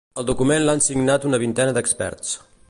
[0.21, 2.35] El document l’han signat una vintena d’experts.